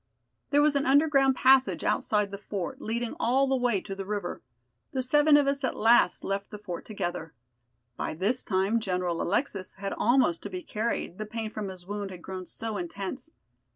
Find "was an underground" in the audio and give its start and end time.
0.63-1.35